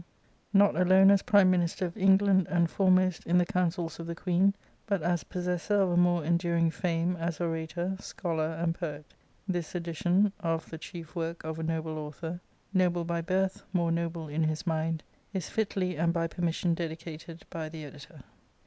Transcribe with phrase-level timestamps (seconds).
[0.01, 3.45] G., ETC., ETC., ETC., NOT ALONE AS PRIME MINISTER OF ENGLAND AND FOREMOST IN THE
[3.45, 4.55] COUNCILS OF THE queen;
[4.87, 9.05] BUT AS POSSESSOR OF A MORE ENDURING FAME AS ORATOR, SCHOLAR, AND POET,
[9.47, 11.83] THIS EDITION OP m^t €W SBSodt of a ''NoMe
[12.15, 12.39] Sutiyor/'
[12.73, 15.03] NOBLE BY BIRTH, MORE NOBLE IN HIS MIND,
[15.33, 18.21] IS FITLY, AND BY PERMISSION, DEDICATED BY THE EDITOR.